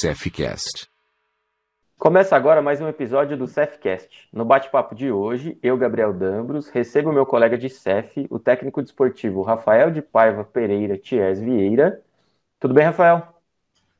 [0.00, 0.88] Cefcast.
[1.98, 4.28] Começa agora mais um episódio do Cefcast.
[4.32, 9.42] No bate-papo de hoje, eu, Gabriel Dambros, recebo meu colega de Cef, o técnico desportivo
[9.42, 12.00] Rafael de Paiva Pereira Ties Vieira.
[12.60, 13.26] Tudo bem, Rafael?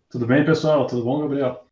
[0.09, 0.87] Tudo bem, pessoal?
[0.87, 1.65] Tudo bom, Gabriel?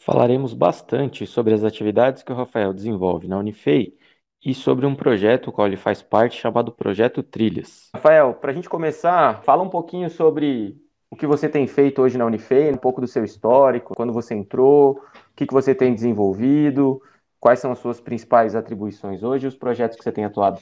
[0.00, 3.94] Falaremos bastante sobre as atividades que o Rafael desenvolve na Unifei
[4.42, 7.90] e sobre um projeto qual ele faz parte chamado Projeto Trilhas.
[7.92, 10.80] Rafael, para a gente começar, fala um pouquinho sobre
[11.16, 14.34] o que você tem feito hoje na Unifei, um pouco do seu histórico, quando você
[14.34, 17.00] entrou, o que, que você tem desenvolvido,
[17.40, 20.60] quais são as suas principais atribuições hoje e os projetos que você tem atuado.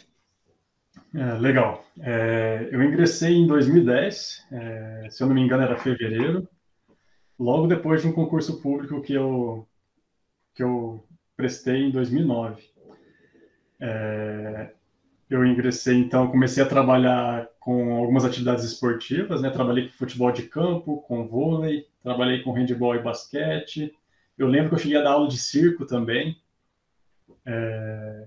[1.12, 1.84] É, legal.
[2.00, 6.48] É, eu ingressei em 2010, é, se eu não me engano era fevereiro,
[7.36, 9.66] logo depois de um concurso público que eu,
[10.55, 11.05] que eu
[11.36, 12.62] prestei em 2009.
[13.80, 14.70] É,
[15.28, 19.50] eu ingressei, então, comecei a trabalhar com algumas atividades esportivas, né?
[19.50, 23.94] Trabalhei com futebol de campo, com vôlei, trabalhei com handebol e basquete.
[24.36, 26.36] Eu lembro que eu cheguei a dar aula de circo também.
[27.47, 28.27] É,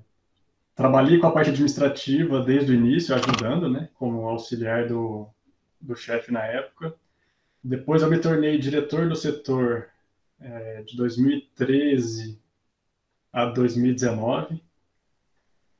[0.75, 3.89] trabalhei com a parte administrativa desde o início, ajudando, né?
[3.93, 5.27] Como auxiliar do,
[5.79, 6.95] do chefe na época.
[7.63, 9.87] Depois eu me tornei diretor do setor
[10.39, 12.39] é, de 2013
[13.31, 14.66] a 2019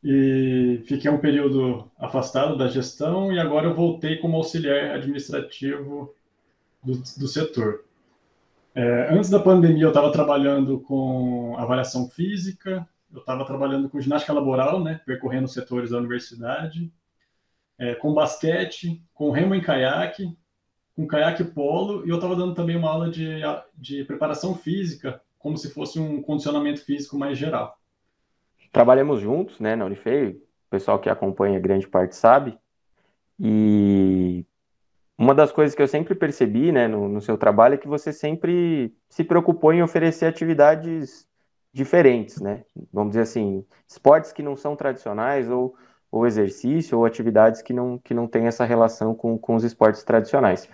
[0.04, 6.14] e fiquei um período afastado da gestão e agora eu voltei como auxiliar administrativo
[6.84, 7.84] do, do setor.
[8.76, 14.34] É, antes da pandemia eu estava trabalhando com avaliação física, eu estava trabalhando com ginástica
[14.34, 16.92] laboral, né, percorrendo setores da universidade,
[17.80, 20.38] é, com basquete, com remo em caiaque,
[20.96, 23.42] com caiaque polo, e eu estava dando também uma aula de,
[23.76, 27.78] de preparação física, como se fosse um condicionamento físico mais geral
[28.78, 32.56] trabalhamos juntos, né, na Unifei, o pessoal que acompanha grande parte sabe,
[33.40, 34.46] e
[35.18, 38.14] uma das coisas que eu sempre percebi, né, no, no seu trabalho é que você
[38.14, 41.28] sempre se preocupou em oferecer atividades
[41.74, 45.76] diferentes, né, vamos dizer assim, esportes que não são tradicionais ou,
[46.12, 50.04] ou exercício ou atividades que não, que não têm essa relação com, com os esportes
[50.04, 50.70] tradicionais.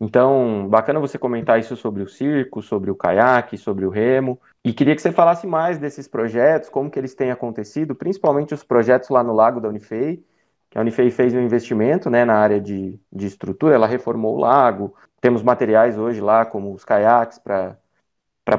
[0.00, 4.40] Então, bacana você comentar isso sobre o circo, sobre o caiaque, sobre o remo.
[4.64, 8.64] E queria que você falasse mais desses projetos, como que eles têm acontecido, principalmente os
[8.64, 10.22] projetos lá no Lago da Unifei,
[10.68, 14.40] que a Unifei fez um investimento né, na área de, de estrutura, ela reformou o
[14.40, 14.94] lago.
[15.20, 17.78] Temos materiais hoje lá, como os caiaques, para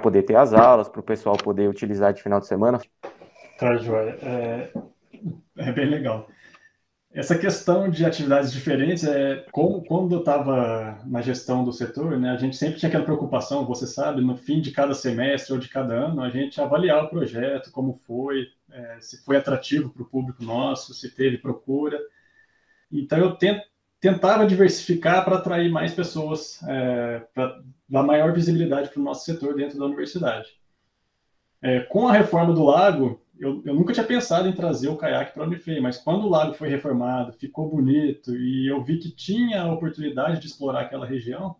[0.02, 2.80] poder ter as aulas, para o pessoal poder utilizar de final de semana.
[3.60, 4.18] Tá, Joia.
[4.22, 4.72] É,
[5.58, 6.28] é bem legal.
[7.16, 12.32] Essa questão de atividades diferentes, é, como, quando eu estava na gestão do setor, né,
[12.32, 15.70] a gente sempre tinha aquela preocupação, você sabe, no fim de cada semestre ou de
[15.70, 20.06] cada ano, a gente avaliar o projeto, como foi, é, se foi atrativo para o
[20.06, 21.98] público nosso, se teve procura.
[22.92, 23.62] Então, eu tent,
[24.02, 29.56] tentava diversificar para atrair mais pessoas, é, para dar maior visibilidade para o nosso setor
[29.56, 30.50] dentro da universidade.
[31.62, 35.34] É, com a reforma do lago, eu, eu, nunca tinha pensado em trazer o caiaque
[35.34, 39.12] para a Unifei, mas quando o lago foi reformado, ficou bonito e eu vi que
[39.12, 41.56] tinha a oportunidade de explorar aquela região,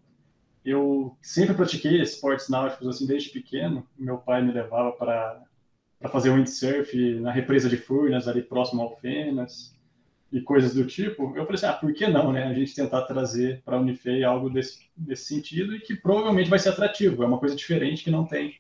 [0.64, 3.86] eu sempre pratiquei esportes náuticos assim desde pequeno.
[3.98, 5.44] Meu pai me levava para
[6.10, 9.76] fazer windsurf na represa de Furnas, ali próximo ao Fenas,
[10.32, 11.38] e coisas do tipo.
[11.38, 12.46] Eu falei assim, ah, por que não, né?
[12.46, 16.58] A gente tentar trazer para a Unifei algo desse, desse sentido e que provavelmente vai
[16.58, 17.24] ser atrativo.
[17.24, 18.56] É uma coisa diferente que não tem,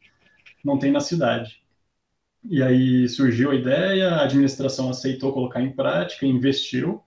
[0.63, 1.64] não tem na cidade.
[2.47, 7.03] E aí surgiu a ideia, a administração aceitou colocar em prática, investiu.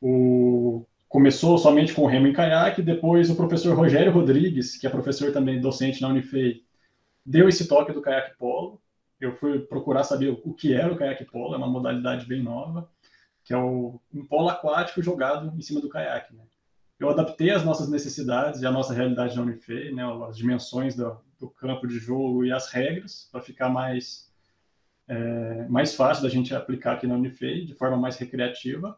[0.00, 0.84] O...
[1.08, 5.32] Começou somente com o remo em caiaque, depois o professor Rogério Rodrigues, que é professor
[5.32, 6.64] também docente na Unifei,
[7.24, 8.80] deu esse toque do caiaque polo.
[9.20, 12.90] Eu fui procurar saber o que era o caiaque polo, é uma modalidade bem nova,
[13.44, 16.34] que é o, um polo aquático jogado em cima do caiaque.
[16.34, 16.42] Né?
[16.98, 21.16] Eu adaptei as nossas necessidades e a nossa realidade na Unifei, né, as dimensões do,
[21.38, 24.23] do campo de jogo e as regras, para ficar mais
[25.08, 28.96] é, mais fácil da gente aplicar aqui na Unifei, de forma mais recreativa.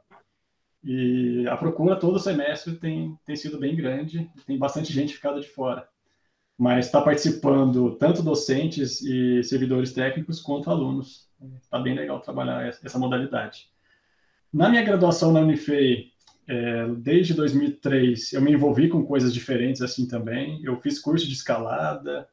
[0.82, 5.48] E a procura todo semestre tem, tem sido bem grande, tem bastante gente ficada de
[5.48, 5.88] fora.
[6.56, 11.28] Mas está participando tanto docentes e servidores técnicos quanto alunos.
[11.60, 13.68] Está bem legal trabalhar essa modalidade.
[14.52, 16.12] Na minha graduação na Unifei,
[16.48, 20.62] é, desde 2003, eu me envolvi com coisas diferentes assim também.
[20.62, 22.28] Eu fiz curso de escalada,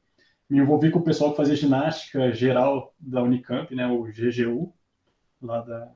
[0.49, 4.73] me envolvi com o pessoal que fazia ginástica geral da Unicamp, né, o GGU,
[5.41, 5.91] lá da,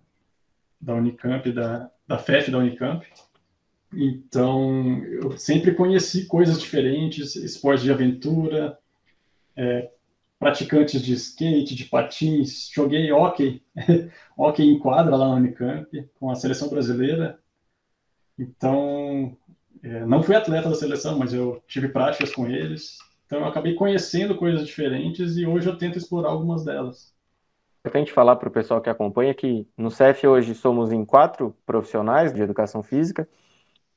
[0.79, 3.05] da Unicamp, da, da FEF da Unicamp.
[3.94, 8.77] Então, eu sempre conheci coisas diferentes, esportes de aventura,
[9.55, 9.91] é,
[10.39, 13.63] praticantes de skate, de patins, joguei hockey,
[14.38, 17.39] hockey em quadra lá na Unicamp, com a seleção brasileira.
[18.38, 19.35] Então,
[19.81, 22.97] é, não fui atleta da seleção, mas eu tive práticas com eles,
[23.27, 27.13] Então eu acabei conhecendo coisas diferentes e hoje eu tento explorar algumas delas.
[27.83, 31.53] É importante falar para o pessoal que acompanha que no CEF hoje somos em quatro
[31.65, 33.27] profissionais de educação física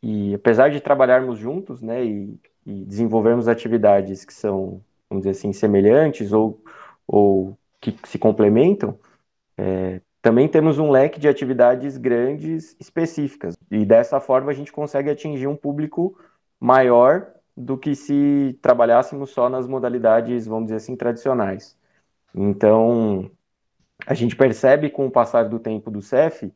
[0.03, 5.53] e apesar de trabalharmos juntos, né, e, e desenvolvermos atividades que são, vamos dizer assim,
[5.53, 6.61] semelhantes ou,
[7.07, 8.99] ou que se complementam,
[9.57, 13.57] é, também temos um leque de atividades grandes específicas.
[13.71, 16.19] E dessa forma a gente consegue atingir um público
[16.59, 17.27] maior
[17.61, 21.77] do que se trabalhássemos só nas modalidades, vamos dizer assim, tradicionais.
[22.35, 23.31] Então,
[24.07, 26.53] a gente percebe com o passar do tempo do CEF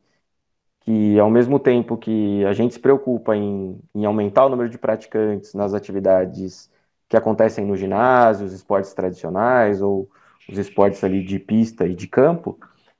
[0.81, 4.77] que, ao mesmo tempo que a gente se preocupa em, em aumentar o número de
[4.77, 6.71] praticantes nas atividades
[7.07, 10.09] que acontecem no ginásio, os esportes tradicionais ou
[10.49, 12.59] os esportes ali de pista e de campo,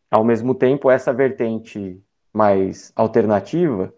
[0.09, 2.01] ao mesmo tempo, essa vertente
[2.33, 3.93] mais alternativa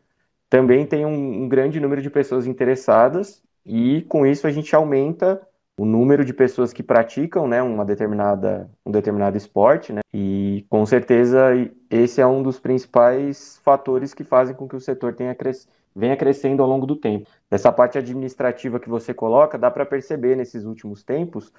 [0.50, 5.42] também tem um, um grande número de pessoas interessadas e com isso a gente aumenta
[5.78, 10.86] o número de pessoas que praticam né, uma determinada, um determinado esporte, né, e com
[10.86, 11.50] certeza
[11.90, 15.68] esse é um dos principais fatores que fazem com que o setor tenha cres...
[15.96, 17.30] venha crescendo ao longo do tempo.
[17.52, 21.52] Dessa parte administrativa que você coloca, dá para perceber nesses últimos tempos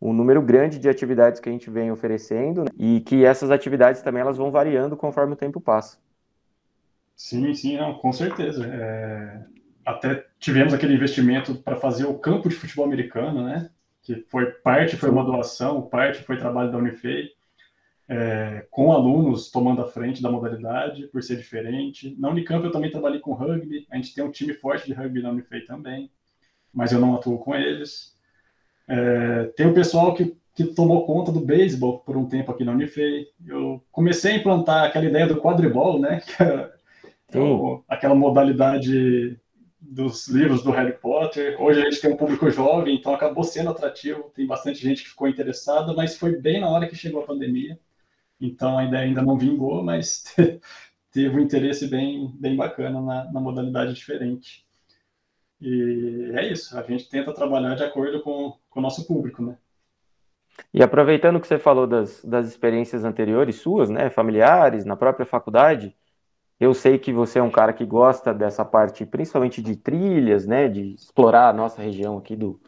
[0.00, 2.70] o número grande de atividades que a gente vem oferecendo né?
[2.78, 5.98] e que essas atividades também elas vão variando conforme o tempo passa.
[7.14, 8.66] Sim, sim, não, com certeza.
[8.66, 9.40] É...
[9.86, 13.70] Até tivemos aquele investimento para fazer o campo de futebol americano, né?
[14.02, 17.30] Que foi parte foi uma doação, parte foi trabalho da Unifei,
[18.08, 18.66] é...
[18.68, 22.16] com alunos tomando a frente da modalidade por ser diferente.
[22.18, 25.22] Na Unicamp eu também trabalhei com rugby, a gente tem um time forte de rugby
[25.22, 26.10] na Unifei também,
[26.74, 28.16] mas eu não atuo com eles.
[28.88, 32.72] É, tem o pessoal que, que tomou conta do beisebol por um tempo aqui na
[32.72, 33.28] Unifei.
[33.46, 36.20] Eu comecei a implantar aquela ideia do quadribol, né?
[37.28, 39.36] Que é o, aquela modalidade
[39.80, 41.60] dos livros do Harry Potter.
[41.60, 44.30] Hoje a gente tem um público jovem, então acabou sendo atrativo.
[44.34, 47.78] Tem bastante gente que ficou interessada, mas foi bem na hora que chegou a pandemia.
[48.40, 50.24] Então a ideia ainda não vingou, mas
[51.10, 54.66] teve um interesse bem, bem bacana na, na modalidade diferente.
[55.60, 59.56] E é isso, a gente tenta trabalhar de acordo com, com o nosso público, né?
[60.72, 65.94] E aproveitando que você falou das, das experiências anteriores suas, né, familiares, na própria faculdade,
[66.58, 70.68] eu sei que você é um cara que gosta dessa parte, principalmente de trilhas, né,
[70.68, 72.60] de explorar a nossa região aqui do,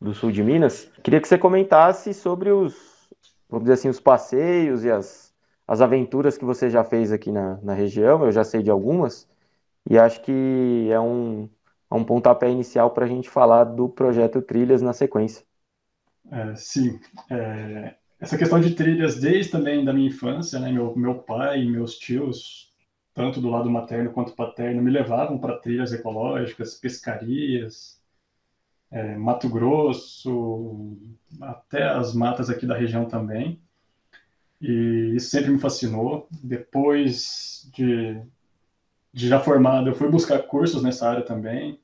[0.00, 0.90] do sul de Minas.
[1.02, 2.74] Queria que você comentasse sobre os,
[3.48, 5.32] vamos dizer assim, os passeios e as,
[5.66, 8.24] as aventuras que você já fez aqui na, na região.
[8.24, 9.28] Eu já sei de algumas,
[9.88, 11.48] e acho que é um,
[11.90, 15.44] um pontapé inicial para a gente falar do projeto Trilhas na sequência.
[16.30, 16.98] É, sim,
[17.30, 20.72] é, essa questão de trilhas desde também da minha infância, né?
[20.72, 22.74] Meu, meu pai e meus tios,
[23.16, 27.98] tanto do lado materno quanto paterno, me levavam para trilhas ecológicas, pescarias,
[28.90, 30.98] é, Mato Grosso,
[31.40, 33.58] até as matas aqui da região também.
[34.60, 36.28] E isso sempre me fascinou.
[36.30, 38.22] Depois de
[39.16, 41.80] de já formado, eu fui buscar cursos nessa área também.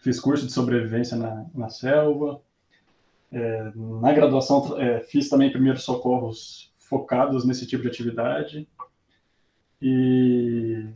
[0.00, 2.42] Fiz curso de sobrevivência na, na selva.
[3.30, 8.68] É, na graduação, é, fiz também primeiros socorros focados nesse tipo de atividade.
[9.80, 10.88] E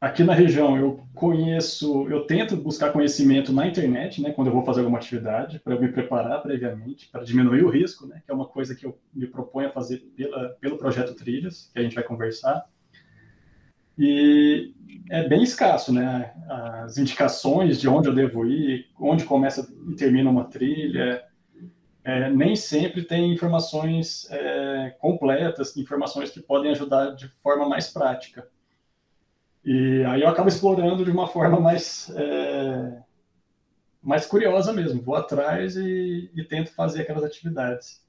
[0.00, 4.64] aqui na região eu conheço, eu tento buscar conhecimento na internet, né, quando eu vou
[4.64, 8.34] fazer alguma atividade, para eu me preparar previamente, para diminuir o risco, né, que é
[8.34, 11.94] uma coisa que eu me proponho a fazer pela, pelo projeto Trilhas, que a gente
[11.94, 12.66] vai conversar.
[13.98, 14.72] E
[15.10, 16.32] é bem escasso, né?
[16.48, 21.22] As indicações de onde eu devo ir, onde começa e termina uma trilha,
[22.02, 28.48] é, nem sempre tem informações é, completas, informações que podem ajudar de forma mais prática.
[29.64, 33.02] E aí eu acabo explorando de uma forma mais, é,
[34.02, 35.02] mais curiosa mesmo.
[35.02, 38.02] Vou atrás e, e tento fazer aquelas atividades.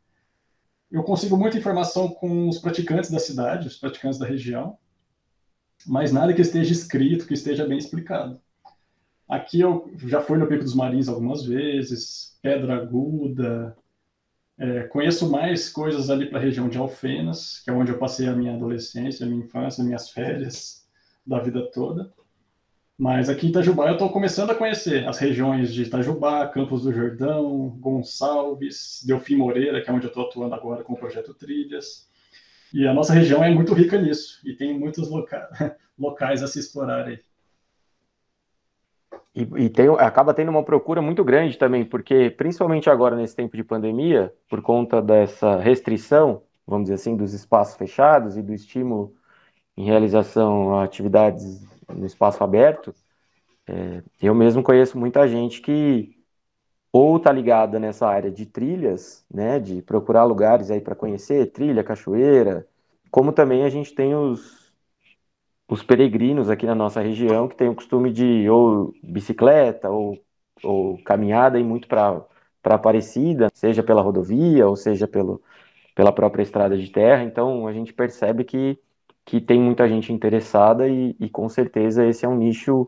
[0.90, 4.78] Eu consigo muita informação com os praticantes da cidade, os praticantes da região,
[5.86, 8.42] mas nada que esteja escrito, que esteja bem explicado.
[9.32, 13.78] Aqui eu já fui no Pico dos Marins algumas vezes, Pedra Aguda,
[14.60, 18.28] é, conheço mais coisas ali para a região de Alfenas, que é onde eu passei
[18.28, 20.86] a minha adolescência, a minha infância, minhas férias
[21.26, 22.12] da vida toda.
[22.98, 26.92] Mas aqui em Itajubá eu estou começando a conhecer as regiões de Itajubá, Campos do
[26.92, 32.06] Jordão, Gonçalves, Delfim Moreira, que é onde eu estou atuando agora com o projeto Trilhas.
[32.74, 35.50] E a nossa região é muito rica nisso, e tem muitos loca
[35.98, 37.18] locais a se explorar aí.
[39.34, 43.56] E, e tem, acaba tendo uma procura muito grande também, porque principalmente agora nesse tempo
[43.56, 49.16] de pandemia, por conta dessa restrição, vamos dizer assim, dos espaços fechados e do estímulo
[49.78, 52.94] em realização a atividades no espaço aberto,
[53.68, 56.18] é, eu mesmo conheço muita gente que
[56.92, 61.84] ou tá ligada nessa área de trilhas, né, de procurar lugares aí para conhecer, trilha,
[61.84, 62.68] cachoeira,
[63.10, 64.61] como também a gente tem os
[65.72, 70.22] os peregrinos aqui na nossa região que tem o costume de ou bicicleta ou,
[70.62, 72.22] ou caminhada e muito para
[72.62, 75.42] para Aparecida, seja pela rodovia ou seja pelo,
[75.96, 77.24] pela própria estrada de terra.
[77.24, 78.78] Então a gente percebe que,
[79.26, 82.88] que tem muita gente interessada e, e com certeza esse é um nicho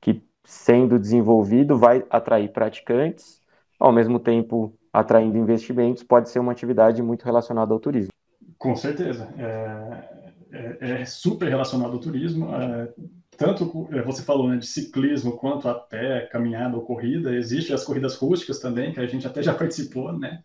[0.00, 3.38] que, sendo desenvolvido, vai atrair praticantes,
[3.78, 8.12] ao mesmo tempo atraindo investimentos, pode ser uma atividade muito relacionada ao turismo.
[8.56, 9.28] Com certeza.
[9.36, 10.21] É,
[10.52, 12.54] é, é super relacionado ao turismo.
[12.54, 12.92] É,
[13.36, 17.34] tanto é, você falou né, de ciclismo quanto a pé, caminhada ou corrida.
[17.34, 20.44] Existem as corridas rústicas também, que a gente até já participou, né?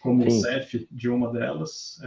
[0.00, 0.28] Como Sim.
[0.28, 2.00] o CEF de uma delas.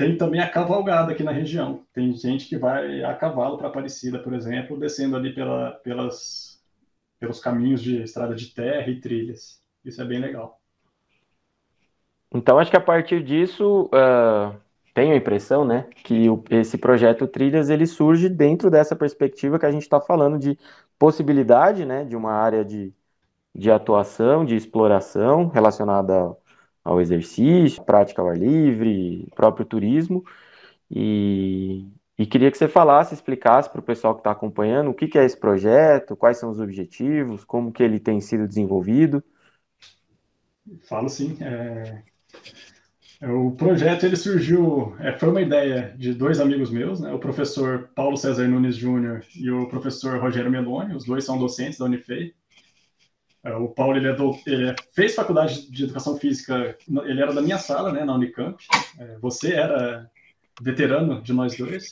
[0.00, 1.84] Tem também a cavalgada aqui na região.
[1.92, 6.58] Tem gente que vai a cavalo para Aparecida, por exemplo, descendo ali pela, pelas,
[7.18, 9.60] pelos caminhos de estrada de terra e trilhas.
[9.84, 10.58] Isso é bem legal.
[12.32, 14.58] Então, acho que a partir disso, uh,
[15.00, 19.64] tenho a impressão, né, que o, esse projeto Trilhas ele surge dentro dessa perspectiva que
[19.64, 20.58] a gente está falando de
[20.98, 22.92] possibilidade, né, de uma área de,
[23.54, 26.42] de atuação, de exploração relacionada ao,
[26.84, 30.22] ao exercício, prática ao ar livre, próprio turismo.
[30.90, 31.88] E,
[32.18, 35.18] e queria que você falasse, explicasse para o pessoal que está acompanhando o que, que
[35.18, 39.24] é esse projeto, quais são os objetivos, como que ele tem sido desenvolvido.
[40.82, 41.38] Falo sim.
[41.40, 42.02] É...
[43.22, 47.90] O projeto ele surgiu, é, foi uma ideia de dois amigos meus, né, o professor
[47.94, 52.32] Paulo César Nunes Júnior e o professor Rogério Meloni, os dois são docentes da Unifei.
[53.44, 57.34] É, o Paulo ele, é do, ele é, fez faculdade de educação física, ele era
[57.34, 58.56] da minha sala, né, na Unicamp.
[58.98, 60.10] É, você era
[60.62, 61.90] veterano de nós dois.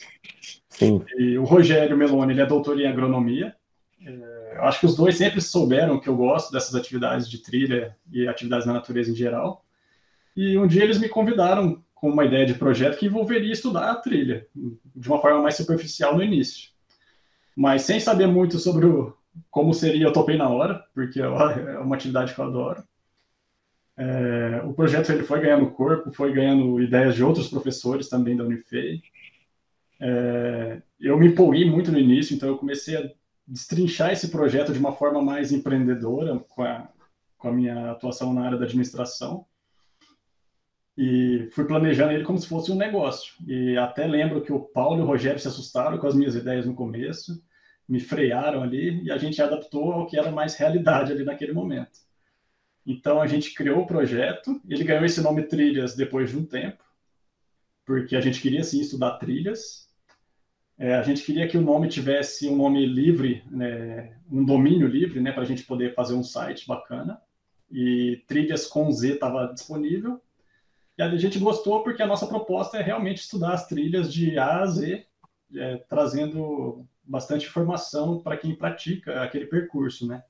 [0.71, 1.05] Sim.
[1.19, 3.55] E o Rogério Meloni ele é doutor em agronomia.
[4.01, 8.27] Eu acho que os dois sempre souberam que eu gosto dessas atividades de trilha e
[8.27, 9.65] atividades na natureza em geral.
[10.39, 13.97] E um dia eles me convidaram com uma ideia de projeto que envolveria estudar a
[13.97, 14.47] trilha,
[14.95, 16.71] de uma forma mais superficial no início.
[17.57, 19.17] Mas sem saber muito sobre o,
[19.51, 22.85] como seria, eu topei na hora, porque é uma atividade que eu adoro.
[23.97, 28.45] É, o projeto ele foi ganhando corpo, foi ganhando ideias de outros professores também da
[28.45, 29.03] Unifei.
[30.01, 33.11] É, eu me empolguei muito no início, então eu comecei a
[33.45, 36.89] destrinchar esse projeto de uma forma mais empreendedora com a,
[37.37, 39.45] com a minha atuação na área da administração
[40.99, 43.33] e fui planejando ele como se fosse um negócio.
[43.47, 46.67] E até lembro que o Paulo e o Rogério se assustaram com as minhas ideias
[46.67, 47.41] no começo,
[47.89, 52.01] me frearam ali e a gente adaptou ao que era mais realidade ali naquele momento.
[52.85, 56.83] Então a gente criou o projeto, ele ganhou esse nome Trilhas depois de um tempo,
[57.87, 59.89] porque a gente queria sim estudar trilhas.
[60.77, 65.21] É, a gente queria que o nome tivesse um nome livre, né, um domínio livre,
[65.21, 67.21] né, para a gente poder fazer um site bacana.
[67.71, 70.21] E Trilhas com Z estava disponível
[70.99, 74.63] e a gente gostou porque a nossa proposta é realmente estudar as trilhas de A
[74.63, 75.07] a Z,
[75.55, 80.23] é, trazendo bastante informação para quem pratica aquele percurso, né?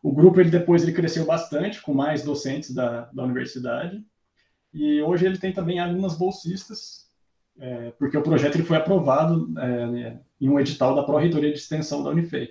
[0.00, 4.00] O grupo ele depois ele cresceu bastante com mais docentes da, da universidade
[4.72, 7.08] e hoje ele tem também alunas bolsistas,
[7.58, 12.04] é, porque o projeto ele foi aprovado é, em um edital da Pró-Reitoria de Extensão
[12.04, 12.50] da Unifei.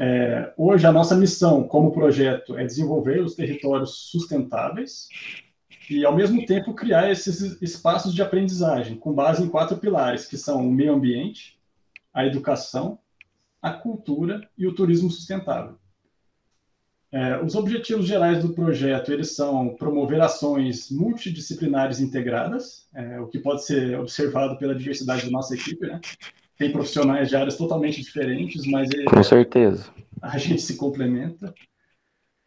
[0.00, 5.08] É, hoje a nossa missão como projeto é desenvolver os territórios sustentáveis
[5.90, 10.36] e, ao mesmo tempo, criar esses espaços de aprendizagem com base em quatro pilares, que
[10.36, 11.58] são o meio ambiente,
[12.12, 12.98] a educação,
[13.60, 15.76] a cultura e o turismo sustentável.
[17.10, 23.38] É, os objetivos gerais do projeto eles são promover ações multidisciplinares integradas, é, o que
[23.38, 25.86] pode ser observado pela diversidade da nossa equipe.
[25.86, 26.00] Né?
[26.56, 31.52] Tem profissionais de áreas totalmente diferentes, mas ele, com certeza a gente se complementa.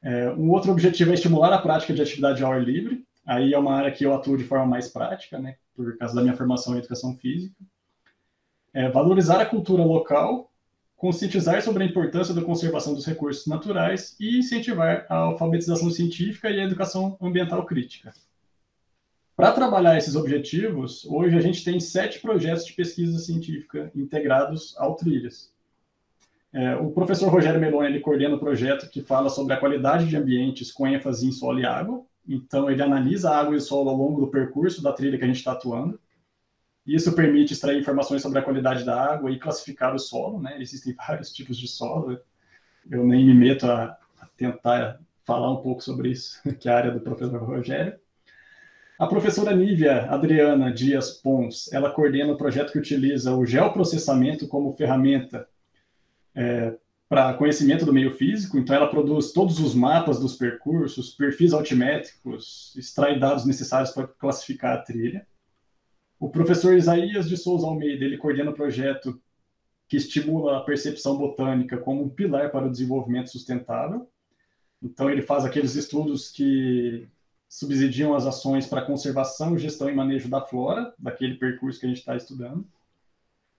[0.01, 3.57] É, um outro objetivo é estimular a prática de atividade ao ar livre, Aí é
[3.57, 6.75] uma área que eu atuo de forma mais prática, né, por causa da minha formação
[6.75, 7.55] em educação física.
[8.73, 10.51] É valorizar a cultura local,
[10.95, 16.59] conscientizar sobre a importância da conservação dos recursos naturais e incentivar a alfabetização científica e
[16.59, 18.13] a educação ambiental crítica.
[19.35, 24.95] Para trabalhar esses objetivos, hoje a gente tem sete projetos de pesquisa científica integrados ao
[24.95, 25.53] Trilhas.
[26.53, 30.15] É, o professor Rogério Meloni ele coordena o projeto que fala sobre a qualidade de
[30.15, 33.89] ambientes com ênfase em solo e água, então, ele analisa a água e o solo
[33.89, 35.99] ao longo do percurso da trilha que a gente está atuando.
[36.85, 40.41] Isso permite extrair informações sobre a qualidade da água e classificar o solo.
[40.41, 40.57] Né?
[40.59, 42.19] Existem vários tipos de solo.
[42.89, 43.97] Eu nem me meto a,
[44.37, 47.97] tentar falar um pouco sobre isso, que é a área do professor Rogério.
[48.97, 54.71] A professora Nívia Adriana Dias Pons, ela coordena o projeto que utiliza o geoprocessamento como
[54.71, 55.49] ferramenta
[56.33, 56.77] é,
[57.15, 62.75] para conhecimento do meio físico, então ela produz todos os mapas dos percursos, perfis altimétricos,
[62.75, 65.25] extrai dados necessários para classificar a trilha.
[66.19, 69.17] O professor Isaías de Souza Almeida, ele coordena o projeto
[69.87, 74.11] que estimula a percepção botânica como um pilar para o desenvolvimento sustentável.
[74.83, 77.07] Então ele faz aqueles estudos que
[77.47, 81.99] subsidiam as ações para conservação, gestão e manejo da flora, daquele percurso que a gente
[81.99, 82.67] está estudando.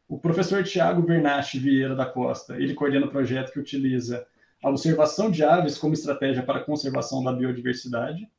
[0.09, 4.25] O professor Tiago Bernache Vieira da Costa, ele coordena o projeto que utiliza
[4.63, 8.31] a observação de aves como estratégia para a conservação da biodiversidade.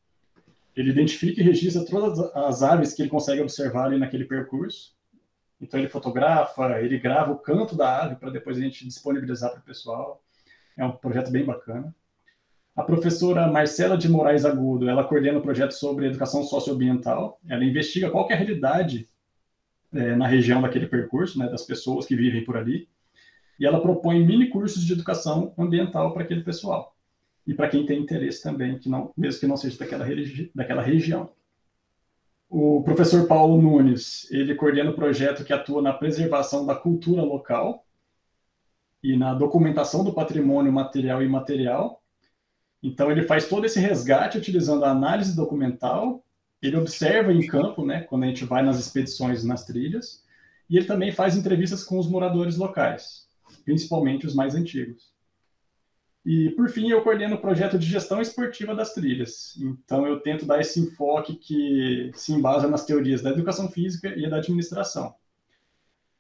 [0.76, 4.96] Ele identifica e registra todas as aves que ele consegue observar ali naquele percurso.
[5.60, 9.60] Então ele fotografa, ele grava o canto da ave para depois a gente disponibilizar para
[9.60, 10.24] o pessoal.
[10.78, 11.94] É um projeto bem bacana.
[12.76, 17.42] A professora Marcela de Moraes Agudo, ela coordena o projeto sobre educação socioambiental.
[17.50, 19.10] Ela investiga qual é a realidade
[19.94, 22.88] é, na região daquele percurso, né, das pessoas que vivem por ali,
[23.60, 26.96] e ela propõe mini cursos de educação ambiental para aquele pessoal
[27.46, 30.06] e para quem tem interesse também, que não, mesmo que não seja daquela,
[30.54, 31.32] daquela região.
[32.50, 37.86] O professor Paulo Nunes, ele coordena o projeto que atua na preservação da cultura local
[39.02, 42.02] e na documentação do patrimônio material e imaterial.
[42.84, 46.24] Então, ele faz todo esse resgate utilizando a análise documental
[46.62, 50.24] ele observa em campo, né, quando a gente vai nas expedições, nas trilhas,
[50.70, 53.28] e ele também faz entrevistas com os moradores locais,
[53.64, 55.16] principalmente os mais antigos.
[56.26, 59.56] E, por fim, eu coordeno o projeto de gestão esportiva das trilhas.
[59.62, 64.30] Então, eu tento dar esse enfoque que se embasa nas teorias da educação física e
[64.30, 65.16] da administração.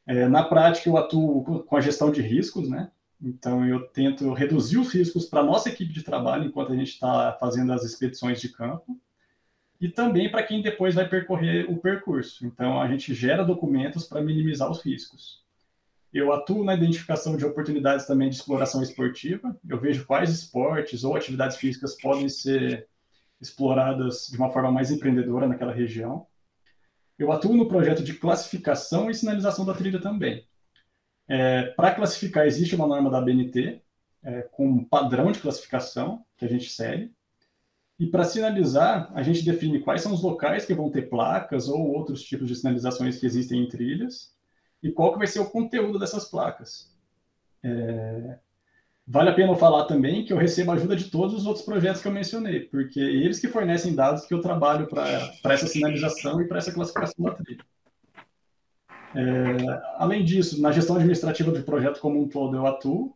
[0.06, 2.89] É, na prática, eu atuo com a gestão de riscos, né?
[3.22, 6.94] Então, eu tento reduzir os riscos para a nossa equipe de trabalho enquanto a gente
[6.94, 8.98] está fazendo as expedições de campo
[9.79, 12.46] e também para quem depois vai percorrer o percurso.
[12.46, 15.46] Então, a gente gera documentos para minimizar os riscos.
[16.11, 19.55] Eu atuo na identificação de oportunidades também de exploração esportiva.
[19.68, 22.87] Eu vejo quais esportes ou atividades físicas podem ser
[23.40, 26.25] exploradas de uma forma mais empreendedora naquela região.
[27.20, 30.48] Eu atuo no projeto de classificação e sinalização da trilha também.
[31.27, 33.81] É, para classificar, existe uma norma da BNT,
[34.24, 37.11] é, com um padrão de classificação que a gente segue.
[38.00, 41.79] E para sinalizar, a gente define quais são os locais que vão ter placas ou
[41.79, 44.36] outros tipos de sinalizações que existem em trilhas
[44.83, 46.96] e qual que vai ser o conteúdo dessas placas.
[47.64, 48.38] É...
[49.07, 52.07] Vale a pena falar também que eu recebo ajuda de todos os outros projetos que
[52.07, 56.57] eu mencionei, porque eles que fornecem dados que eu trabalho para essa sinalização e para
[56.57, 57.66] essa classificação da trilha.
[59.16, 59.81] É...
[59.96, 63.16] além disso, na gestão administrativa do projeto como um todo, eu atuo,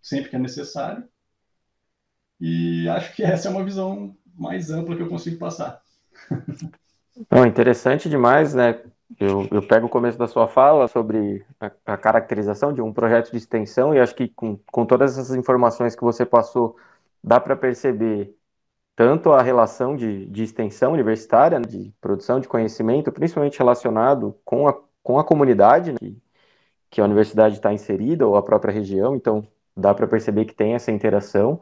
[0.00, 1.06] sempre que é necessário.
[2.40, 5.80] E acho que essa é uma visão mais ampla que eu consigo passar.
[7.30, 8.82] Não, interessante demais, né?
[9.18, 13.30] Eu, eu pego o começo da sua fala sobre a, a, caracterização de um projeto
[13.30, 16.76] de extensão e acho que com, com todas essas informações que você passou,
[17.22, 18.34] dá para perceber
[18.96, 24.66] tanto a relação de, de extensão universitária, né, de produção de conhecimento, principalmente relacionado com
[24.68, 26.22] a, com a comunidade né, que,
[26.90, 29.46] que a universidade está inserida ou a própria região, então
[29.76, 31.60] dá para perceber que tem essa interação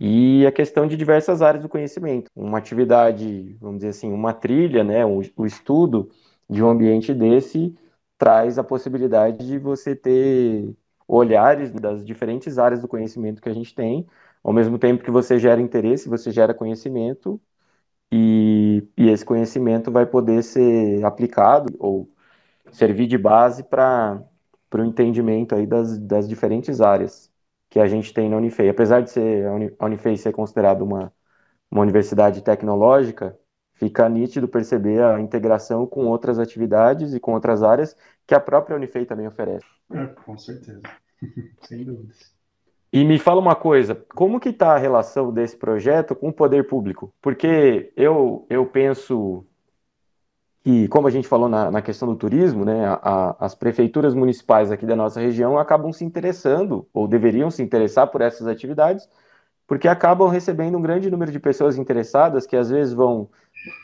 [0.00, 2.30] e a questão de diversas áreas do conhecimento.
[2.34, 6.10] Uma atividade, vamos dizer assim, uma trilha, né, o, o estudo
[6.48, 7.74] de um ambiente desse
[8.18, 10.74] traz a possibilidade de você ter
[11.06, 14.06] olhares das diferentes áreas do conhecimento que a gente tem,
[14.42, 17.40] ao mesmo tempo que você gera interesse, você gera conhecimento,
[18.12, 22.10] e, e esse conhecimento vai poder ser aplicado ou
[22.72, 24.22] servir de base para
[24.74, 27.29] o entendimento aí das, das diferentes áreas
[27.70, 28.68] que a gente tem na Unifei.
[28.68, 31.12] Apesar de ser a Unifei ser considerada uma,
[31.70, 33.38] uma universidade tecnológica,
[33.74, 38.76] fica nítido perceber a integração com outras atividades e com outras áreas que a própria
[38.76, 39.64] Unifei também oferece.
[39.92, 40.82] É, com certeza,
[41.62, 42.34] sem dúvidas.
[42.92, 46.66] E me fala uma coisa, como que está a relação desse projeto com o poder
[46.66, 47.14] público?
[47.22, 49.46] Porque eu, eu penso
[50.62, 54.14] que, como a gente falou na, na questão do turismo, né, a, a, as prefeituras
[54.14, 59.08] municipais aqui da nossa região acabam se interessando, ou deveriam se interessar por essas atividades,
[59.66, 63.28] porque acabam recebendo um grande número de pessoas interessadas que às vezes vão,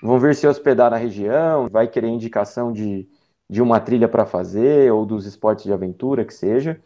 [0.03, 3.09] vão vir se hospedar na região, vai querer indicação de,
[3.49, 6.81] de uma trilha para fazer, ou dos esportes de aventura, que seja.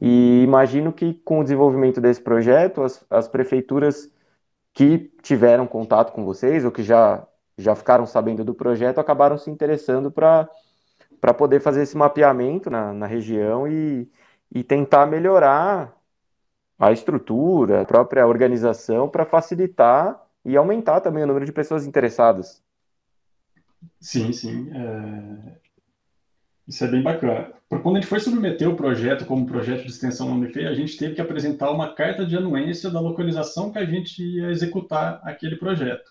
[0.00, 4.10] E imagino que com o desenvolvimento desse projeto, as, as prefeituras
[4.74, 7.26] que tiveram contato com vocês, ou que já
[7.60, 10.48] já ficaram sabendo do projeto, acabaram se interessando para
[11.36, 14.10] poder fazer esse mapeamento na, na região e,
[14.52, 15.96] e tentar melhorar
[16.78, 22.62] a estrutura, a própria organização para facilitar e aumentar também o número de pessoas interessadas.
[24.00, 24.70] Sim, sim.
[24.74, 25.60] É...
[26.66, 27.52] Isso é bem bacana.
[27.68, 30.96] Quando a gente foi submeter o projeto como projeto de extensão na Unifei, a gente
[30.96, 35.56] teve que apresentar uma carta de anuência da localização que a gente ia executar aquele
[35.56, 36.10] projeto.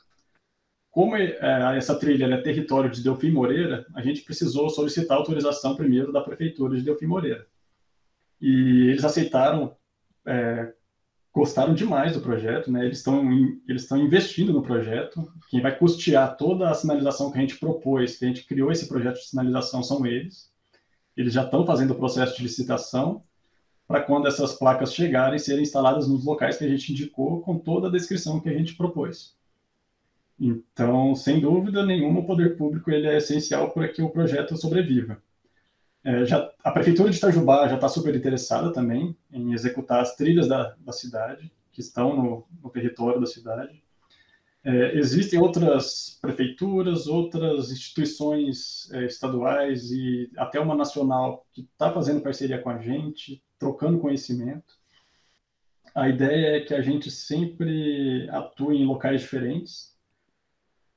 [0.92, 1.38] Como é,
[1.78, 6.76] essa trilha é território de Delfim Moreira, a gente precisou solicitar autorização primeiro da Prefeitura
[6.76, 7.46] de Delfim Moreira.
[8.42, 9.76] E eles aceitaram,
[10.26, 10.74] é,
[11.34, 12.86] gostaram demais do projeto, né?
[12.86, 13.24] eles estão
[13.68, 15.32] eles estão investindo no projeto.
[15.50, 18.88] Quem vai custear toda a sinalização que a gente propôs, que a gente criou esse
[18.88, 20.52] projeto de sinalização, são eles.
[21.16, 23.24] Eles já estão fazendo o processo de licitação
[23.88, 27.88] para quando essas placas chegarem, serem instaladas nos locais que a gente indicou, com toda
[27.88, 29.39] a descrição que a gente propôs.
[30.40, 35.22] Então, sem dúvida nenhuma, o poder público ele é essencial para que o projeto sobreviva.
[36.02, 40.48] É, já, a Prefeitura de Itajubá já está super interessada também em executar as trilhas
[40.48, 43.84] da, da cidade, que estão no, no território da cidade.
[44.64, 52.22] É, existem outras prefeituras, outras instituições é, estaduais e até uma nacional que está fazendo
[52.22, 54.80] parceria com a gente, trocando conhecimento.
[55.94, 59.98] A ideia é que a gente sempre atue em locais diferentes,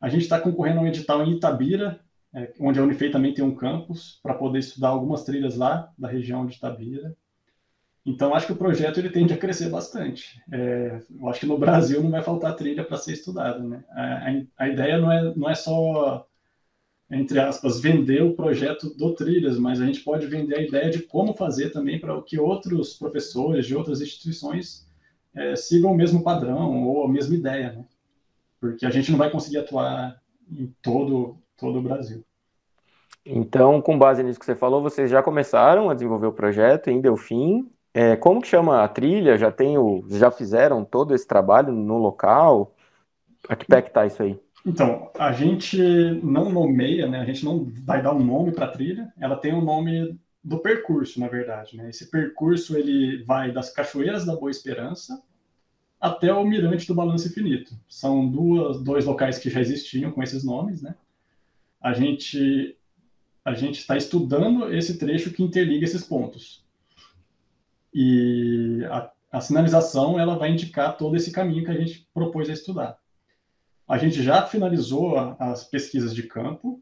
[0.02, 2.00] a gente está concorrendo a um edital em Itabira,
[2.34, 6.08] é, onde a Unifei também tem um campus, para poder estudar algumas trilhas lá da
[6.08, 7.16] região de Itabira.
[8.04, 10.42] Então, acho que o projeto ele tende a crescer bastante.
[10.50, 13.62] É, eu acho que no Brasil não vai faltar trilha para ser estudada.
[13.62, 13.84] Né?
[13.90, 16.26] A, a, ideia não é, não é só,
[17.08, 21.02] entre aspas, vender o projeto do Trilhas, mas a gente pode vender a ideia de
[21.02, 24.84] como fazer também para que outros professores de outras instituições
[25.32, 27.72] é, sigam o mesmo padrão ou a mesma ideia.
[27.72, 27.84] Né?
[28.62, 32.25] Porque a gente não vai conseguir atuar em todo, todo o Brasil.
[33.27, 37.01] Então, com base nisso que você falou, vocês já começaram a desenvolver o projeto em
[37.01, 37.68] Delfim.
[37.92, 39.37] É, como que chama a trilha?
[39.37, 42.72] Já tem o, já fizeram todo esse trabalho no local?
[43.48, 44.38] A que pé que tá isso aí?
[44.64, 45.77] Então, a gente
[46.22, 47.18] não nomeia, né?
[47.20, 49.12] A gente não vai dar um nome para a trilha.
[49.20, 51.77] Ela tem o um nome do percurso, na verdade.
[51.77, 51.90] Né?
[51.90, 55.20] Esse percurso ele vai das Cachoeiras da Boa Esperança
[56.02, 57.78] até o Mirante do Balanço Infinito.
[57.88, 60.96] São duas, dois locais que já existiam com esses nomes, né?
[61.80, 62.76] A gente
[63.44, 66.64] a gente está estudando esse trecho que interliga esses pontos.
[67.94, 72.52] E a, a, sinalização ela vai indicar todo esse caminho que a gente propôs a
[72.52, 72.98] estudar.
[73.86, 76.80] A gente já finalizou a, as pesquisas de campo.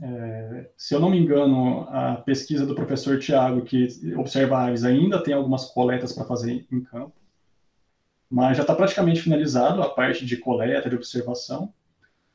[0.00, 5.22] É, se eu não me engano, a pesquisa do professor Tiago, que observa aves, ainda
[5.22, 7.25] tem algumas coletas para fazer em campo
[8.30, 11.72] mas já está praticamente finalizado a parte de coleta, de observação.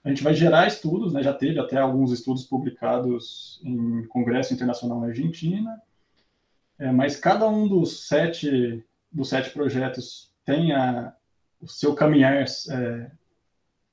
[0.04, 1.22] A gente vai gerar estudos, né?
[1.22, 5.82] já teve até alguns estudos publicados em Congresso Internacional na Argentina,
[6.80, 11.14] é, mas cada um dos sete, dos sete projetos tem a,
[11.62, 13.12] o seu caminhar é,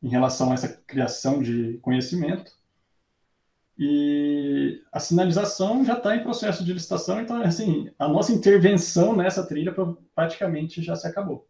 [0.03, 2.51] em relação a essa criação de conhecimento.
[3.79, 9.47] E a sinalização já está em processo de licitação, então, assim, a nossa intervenção nessa
[9.47, 9.75] trilha
[10.15, 11.47] praticamente já se acabou.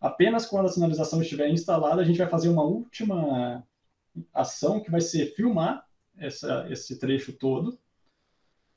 [0.00, 3.64] Apenas quando a sinalização estiver instalada, a gente vai fazer uma última
[4.32, 5.86] ação que vai ser filmar
[6.16, 7.78] essa, esse trecho todo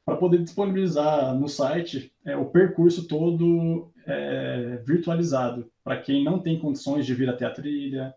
[0.06, 6.60] para poder disponibilizar no site é, o percurso todo é, virtualizado para quem não tem
[6.60, 8.14] condições de vir até a trilha,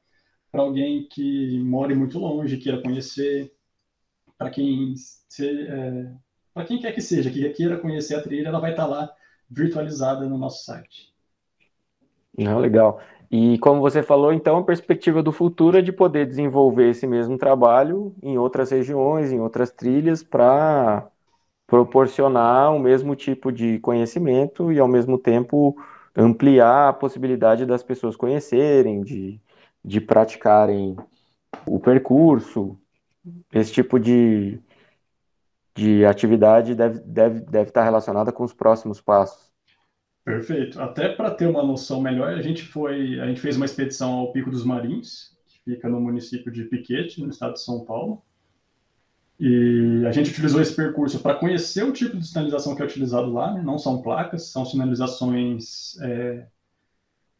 [0.50, 3.52] para alguém que more muito longe queira conhecer,
[4.36, 4.94] para quem
[5.40, 6.12] é,
[6.52, 9.14] para quem quer que seja que queira conhecer a trilha, ela vai estar lá
[9.48, 11.14] virtualizada no nosso site.
[12.38, 13.00] Não, legal.
[13.30, 17.36] E como você falou, então, a perspectiva do futuro é de poder desenvolver esse mesmo
[17.38, 21.08] trabalho em outras regiões, em outras trilhas, para
[21.66, 25.76] proporcionar o mesmo tipo de conhecimento e, ao mesmo tempo,
[26.16, 29.40] ampliar a possibilidade das pessoas conhecerem, de,
[29.84, 30.96] de praticarem
[31.66, 32.78] o percurso.
[33.52, 34.60] Esse tipo de,
[35.76, 39.45] de atividade deve, deve, deve estar relacionada com os próximos passos.
[40.26, 40.82] Perfeito.
[40.82, 44.32] Até para ter uma noção melhor, a gente foi, a gente fez uma expedição ao
[44.32, 48.20] Pico dos Marins, que fica no município de Piquete, no estado de São Paulo.
[49.38, 53.32] E a gente utilizou esse percurso para conhecer o tipo de sinalização que é utilizado
[53.32, 53.54] lá.
[53.54, 53.62] Né?
[53.62, 56.44] Não são placas, são sinalizações é,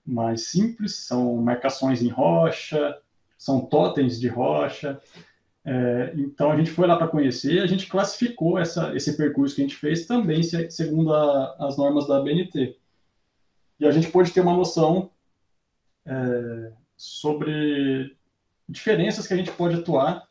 [0.07, 2.97] mais simples, são marcações em rocha,
[3.37, 5.01] são totens de rocha.
[5.69, 9.63] É, então a gente foi lá para conhecer, a gente classificou essa, esse percurso que
[9.63, 12.79] a gente fez também segundo a, as normas da BNT.
[13.81, 15.11] E a gente pôde ter uma noção
[16.07, 18.17] é, sobre
[18.69, 20.29] diferenças que a gente pode atuar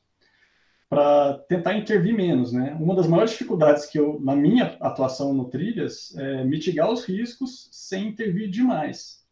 [0.88, 2.78] para tentar intervir menos, né?
[2.80, 7.68] Uma das maiores dificuldades que eu, na minha atuação no Trilhas, é mitigar os riscos
[7.72, 9.25] sem intervir demais.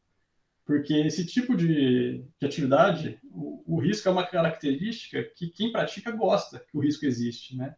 [0.65, 6.09] Porque esse tipo de, de atividade, o, o, risco é uma característica que quem pratica
[6.11, 7.75] gosta que o risco existe, né?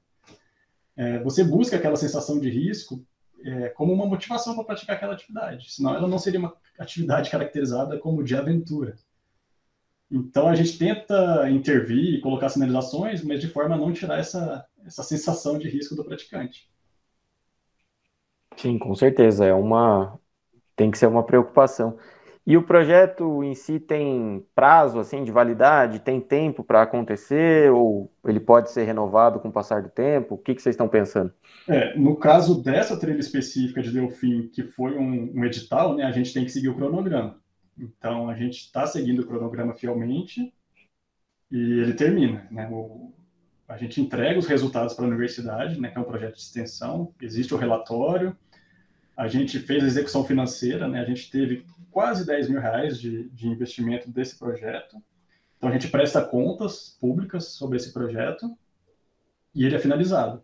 [0.95, 3.05] é, você busca aquela sensação de risco
[3.43, 7.97] é, como uma motivação para praticar aquela atividade, senão ela não seria uma atividade caracterizada
[7.99, 8.95] como de aventura.
[10.09, 15.03] Então a gente tenta intervir, colocar sinalizações, mas de forma a não tirar essa, essa
[15.03, 16.69] sensação de risco do praticante.
[18.55, 19.45] Sim, com certeza.
[19.45, 20.17] É uma.
[20.75, 21.97] Tem que ser uma preocupação.
[22.47, 25.99] E o projeto em si tem prazo assim de validade?
[25.99, 27.71] Tem tempo para acontecer?
[27.71, 30.35] Ou ele pode ser renovado com o passar do tempo?
[30.35, 31.33] O que, que vocês estão pensando?
[31.67, 36.11] É, no caso dessa trilha específica de Delfim, que foi um, um edital, né, a
[36.11, 37.35] gente tem que seguir o cronograma.
[37.77, 40.53] Então, a gente está seguindo o cronograma fielmente
[41.51, 42.47] e ele termina.
[42.51, 42.69] Né?
[42.71, 43.11] O,
[43.67, 47.11] a gente entrega os resultados para a universidade, né, que é um projeto de extensão,
[47.19, 48.37] existe o relatório,
[49.17, 53.29] a gente fez a execução financeira, né, a gente teve quase 10 mil reais de,
[53.29, 55.01] de investimento desse projeto.
[55.55, 58.53] Então, a gente presta contas públicas sobre esse projeto
[59.55, 60.43] e ele é finalizado.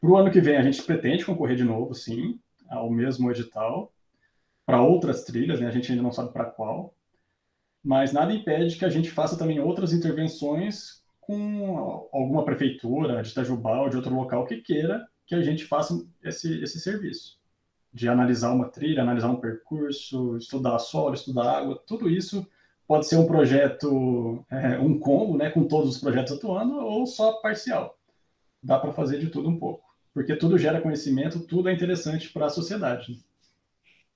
[0.00, 3.92] Para o ano que vem, a gente pretende concorrer de novo, sim, ao mesmo edital,
[4.64, 5.66] para outras trilhas, né?
[5.66, 6.94] a gente ainda não sabe para qual,
[7.82, 13.80] mas nada impede que a gente faça também outras intervenções com alguma prefeitura de Itajubá
[13.80, 17.39] ou de outro local que queira que a gente faça esse, esse serviço.
[17.92, 22.46] De analisar uma trilha, analisar um percurso, estudar solo, estudar água, tudo isso
[22.86, 27.40] pode ser um projeto, é, um combo, né, com todos os projetos atuando, ou só
[27.40, 27.96] parcial.
[28.62, 32.46] Dá para fazer de tudo um pouco porque tudo gera conhecimento, tudo é interessante para
[32.46, 33.12] a sociedade.
[33.12, 33.18] Né?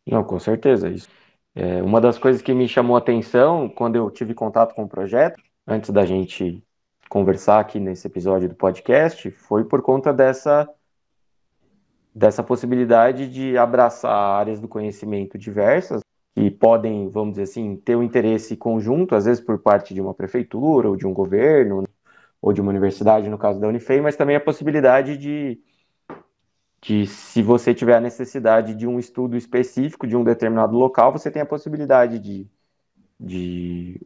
[0.06, 1.08] Não, com certeza isso.
[1.54, 4.88] É, uma das coisas que me chamou a atenção quando eu tive contato com o
[4.88, 6.62] projeto, antes da gente
[7.08, 10.68] conversar aqui nesse episódio do podcast, foi por conta dessa
[12.14, 16.03] dessa possibilidade de abraçar áreas do conhecimento diversas
[16.35, 20.14] que podem, vamos dizer assim, ter um interesse conjunto, às vezes por parte de uma
[20.14, 21.85] prefeitura ou de um governo
[22.40, 25.61] ou de uma universidade, no caso da Unifei, mas também a possibilidade de
[26.81, 31.31] que se você tiver a necessidade de um estudo específico de um determinado local, você
[31.31, 32.46] tem a possibilidade de,
[33.18, 34.00] de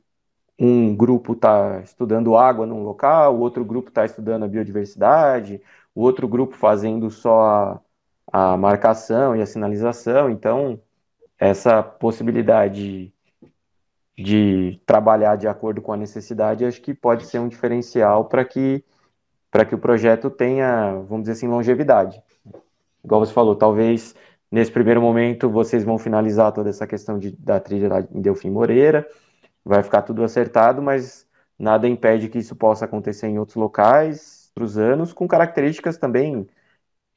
[0.59, 5.61] um grupo estar tá estudando água num local, o outro grupo está estudando a biodiversidade,
[5.95, 7.83] o outro grupo fazendo só
[8.33, 10.31] a, marcação e a sinalização.
[10.31, 10.81] Então,
[11.39, 13.13] essa possibilidade
[14.17, 18.85] de trabalhar de acordo com a necessidade, acho que pode ser um diferencial para que
[19.51, 22.23] para que o projeto tenha, vamos dizer assim, longevidade
[23.09, 24.15] igual você falou, talvez
[24.51, 29.07] nesse primeiro momento vocês vão finalizar toda essa questão de, da trilha em Delfim Moreira,
[29.65, 31.27] vai ficar tudo acertado, mas
[31.59, 36.47] nada impede que isso possa acontecer em outros locais, outros anos, com características também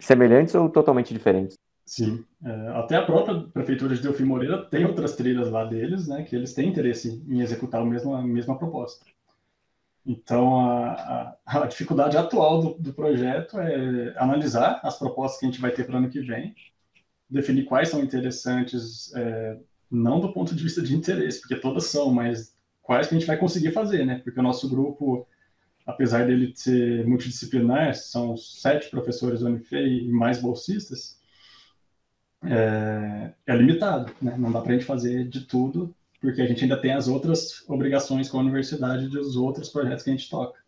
[0.02, 1.58] semelhantes ou totalmente diferentes.
[1.86, 6.24] Sim, é, até a própria prefeitura de Delfim Moreira tem outras trilhas lá deles, né,
[6.24, 9.06] que eles têm interesse em executar a mesma, a mesma proposta.
[10.06, 15.50] Então, a, a, a dificuldade atual do, do, projeto é analisar as propostas que a
[15.50, 16.56] gente vai ter para o ano que vem,
[17.30, 19.58] definir quais são interessantes, é,
[19.90, 23.28] não do ponto de vista de interesse, porque todas são, mas quais que a gente
[23.28, 24.20] vai conseguir fazer, né?
[24.24, 25.28] Porque o nosso grupo,
[25.92, 31.20] apesar dele ser multidisciplinar, são sete professores do Unifei e mais bolsistas,
[32.44, 34.36] é, é limitado, né?
[34.38, 37.68] Não dá para a gente fazer de tudo porque a gente ainda tem as outras
[37.68, 40.60] obrigações com a universidade dos outros projetos que a gente toca.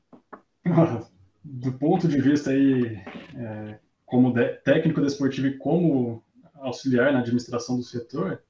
[1.45, 2.97] Do ponto de vista aí,
[3.37, 8.43] é, como de, técnico desportivo e como auxiliar na administração do setor,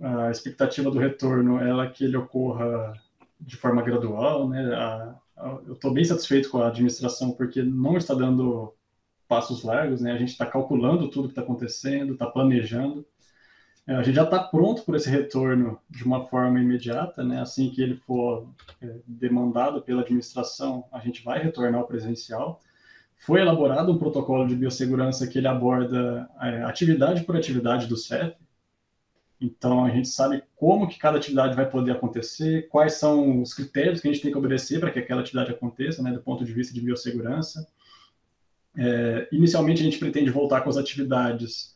[0.00, 2.94] a expectativa do retorno é que ele ocorra
[3.38, 4.74] de forma gradual, né?
[4.74, 8.74] A, a, eu estou bem satisfeito com a administração porque não está dando
[9.28, 10.12] passos largos, né?
[10.12, 13.06] A gente está calculando tudo que está acontecendo, está planejando.
[13.86, 17.40] É, a gente já está pronto por esse retorno de uma forma imediata, né?
[17.40, 18.48] Assim que ele for
[18.80, 22.60] é, demandado pela administração, a gente vai retornar ao presencial.
[23.16, 28.36] Foi elaborado um protocolo de biossegurança que ele aborda é, atividade por atividade do CEP.
[29.40, 34.00] Então a gente sabe como que cada atividade vai poder acontecer, quais são os critérios
[34.00, 36.52] que a gente tem que obedecer para que aquela atividade aconteça, né, do ponto de
[36.52, 37.66] vista de biossegurança.
[38.76, 41.74] É, inicialmente a gente pretende voltar com as atividades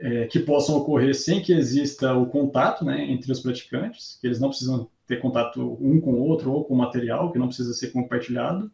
[0.00, 4.40] é, que possam ocorrer sem que exista o contato né, entre os praticantes, que eles
[4.40, 7.74] não precisam ter contato um com o outro ou com o material, que não precisa
[7.74, 8.70] ser compartilhado.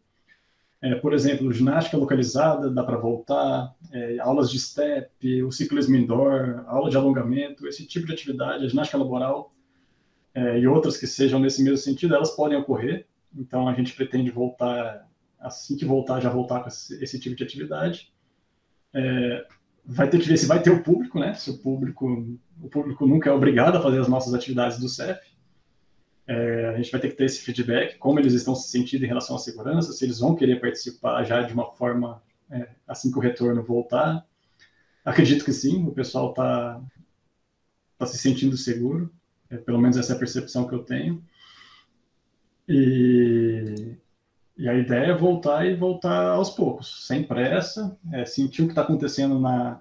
[0.81, 6.63] É, por exemplo, ginástica localizada, dá para voltar, é, aulas de step, o ciclismo indoor,
[6.67, 9.51] aula de alongamento, esse tipo de atividade, a ginástica laboral
[10.33, 13.05] é, e outras que sejam nesse mesmo sentido, elas podem ocorrer.
[13.35, 15.09] Então, a gente pretende voltar,
[15.39, 18.13] assim que voltar, já voltar com esse, esse tipo de atividade.
[19.89, 21.33] Vai ter que ver se vai ter o público, né?
[21.33, 25.21] Se o público, o público nunca é obrigado a fazer as nossas atividades do CEF.
[26.27, 29.07] É, a gente vai ter que ter esse feedback, como eles estão se sentindo em
[29.07, 32.21] relação à segurança, se eles vão querer participar já de uma forma
[32.51, 34.25] é, assim que o retorno voltar.
[35.05, 36.81] Acredito que sim, o pessoal está
[37.97, 39.09] tá se sentindo seguro,
[39.49, 41.23] é, pelo menos essa é a percepção que eu tenho.
[42.67, 43.95] E,
[44.57, 48.71] e a ideia é voltar e voltar aos poucos, sem pressa, é, sentir o que
[48.71, 49.79] está acontecendo na,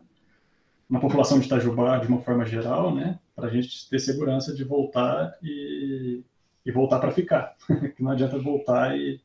[0.88, 4.64] na população de Itajubá de uma forma geral, né, para a gente ter segurança de
[4.64, 6.22] voltar e
[6.66, 7.54] e voltar para ficar.
[7.94, 9.20] que não adianta voltar e,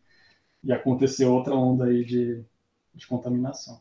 [0.64, 2.46] e acontecer outra onda aí de,
[2.94, 3.80] de contaminação.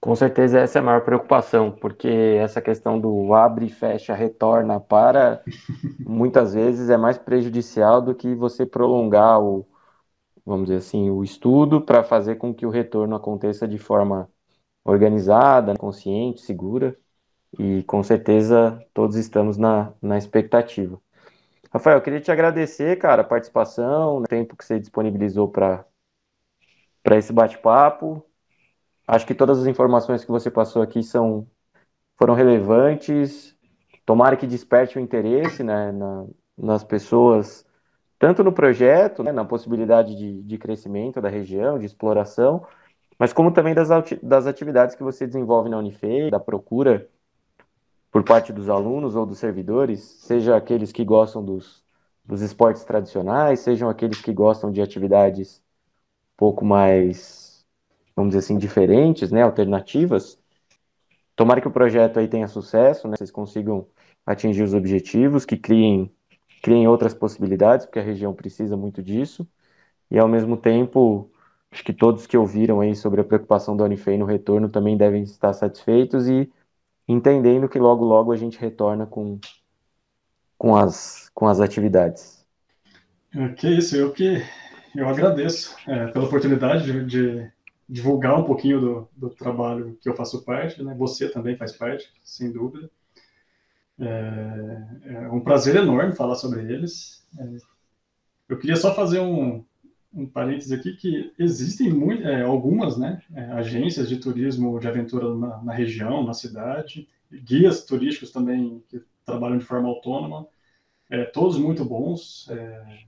[0.00, 5.42] Com certeza essa é a maior preocupação, porque essa questão do abre, fecha, retorna, para,
[6.00, 9.66] muitas vezes é mais prejudicial do que você prolongar o,
[10.48, 14.30] vamos dizer assim, o estudo para fazer com que o retorno aconteça de forma
[14.82, 16.96] organizada, consciente, segura,
[17.58, 20.98] e com certeza todos estamos na, na expectativa.
[21.70, 25.84] Rafael, eu queria te agradecer, cara, a participação, o tempo que você disponibilizou para
[27.12, 28.24] esse bate-papo.
[29.06, 31.46] Acho que todas as informações que você passou aqui são,
[32.16, 33.54] foram relevantes.
[34.06, 37.66] Tomara que desperte o interesse né, na, nas pessoas,
[38.18, 42.66] tanto no projeto, né, na possibilidade de, de crescimento da região, de exploração,
[43.18, 43.88] mas como também das,
[44.22, 47.08] das atividades que você desenvolve na Unifei, da procura
[48.10, 51.84] por parte dos alunos ou dos servidores, seja aqueles que gostam dos,
[52.24, 57.66] dos esportes tradicionais, sejam aqueles que gostam de atividades um pouco mais,
[58.16, 60.38] vamos dizer assim, diferentes, né, alternativas.
[61.36, 63.86] Tomara que o projeto aí tenha sucesso, né, vocês consigam
[64.24, 66.10] atingir os objetivos, que criem,
[66.62, 69.46] criem outras possibilidades, porque a região precisa muito disso.
[70.10, 71.30] E ao mesmo tempo,
[71.70, 75.22] acho que todos que ouviram aí sobre a preocupação da Unifei no retorno também devem
[75.22, 76.50] estar satisfeitos e
[77.06, 79.38] entendendo que logo logo a gente retorna com,
[80.56, 82.44] com, as, com as atividades.
[83.34, 84.42] É, que isso, eu que
[84.94, 87.52] eu agradeço é, pela oportunidade de, de,
[87.88, 90.94] divulgar um pouquinho do, do, trabalho que eu faço parte, né?
[90.98, 92.90] Você também faz parte, sem dúvida.
[94.00, 97.26] É, é um prazer enorme falar sobre eles.
[97.38, 97.56] É,
[98.48, 99.64] eu queria só fazer um,
[100.12, 105.34] um parênteses aqui que existem muito, é, algumas né, é, agências de turismo de aventura
[105.34, 110.46] na, na, região, na cidade, guias turísticos também que trabalham de forma autônoma,
[111.10, 112.98] é, todos muito bons, é,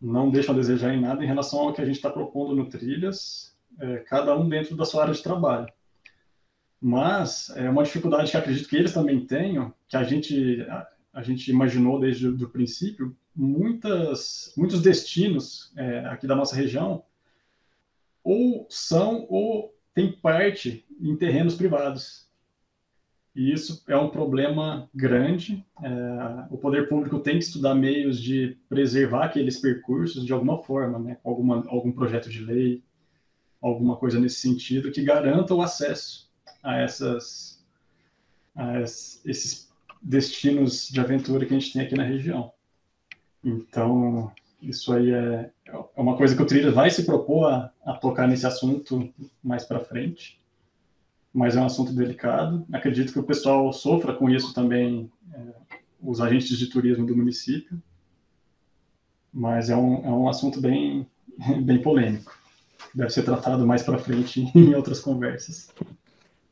[0.00, 2.68] não deixam a desejar em nada em relação ao que a gente está propondo no
[2.68, 5.66] Trilhas, é, cada um dentro da sua área de trabalho.
[6.86, 11.22] Mas é uma dificuldade que acredito que eles também tenham, que a gente, a, a
[11.22, 17.02] gente imaginou desde o princípio, muitas, muitos destinos é, aqui da nossa região
[18.22, 22.28] ou são ou tem parte em terrenos privados.
[23.34, 25.64] E isso é um problema grande.
[25.82, 25.88] É,
[26.50, 31.16] o poder público tem que estudar meios de preservar aqueles percursos de alguma forma, né?
[31.24, 32.84] Alguma, algum projeto de lei,
[33.58, 36.24] alguma coisa nesse sentido que garanta o acesso
[36.64, 37.62] a, essas,
[38.56, 39.70] a esses
[40.02, 42.50] destinos de aventura que a gente tem aqui na região.
[43.44, 47.92] Então, isso aí é, é uma coisa que o Trilha vai se propor a, a
[47.92, 49.12] tocar nesse assunto
[49.42, 50.40] mais para frente,
[51.32, 52.66] mas é um assunto delicado.
[52.72, 55.40] Acredito que o pessoal sofra com isso também, é,
[56.00, 57.80] os agentes de turismo do município,
[59.32, 61.06] mas é um, é um assunto bem,
[61.62, 62.34] bem polêmico.
[62.94, 65.68] Deve ser tratado mais para frente em outras conversas.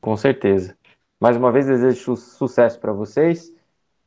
[0.03, 0.77] Com certeza.
[1.21, 3.55] Mais uma vez, desejo sucesso para vocês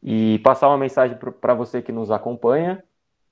[0.04, 2.84] e passar uma mensagem para você que nos acompanha.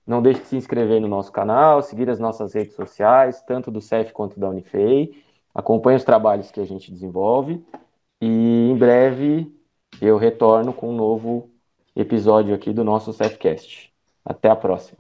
[0.08, 3.82] Não deixe de se inscrever no nosso canal, seguir as nossas redes sociais, tanto do
[3.82, 5.24] CEF quanto da Unifei.
[5.54, 7.62] Acompanhe os trabalhos que a gente desenvolve.
[8.22, 9.54] E em breve
[10.02, 11.50] eu retorno com um novo
[11.94, 13.94] episódio aqui do nosso CEFcast.
[14.24, 15.00] Até a próxima.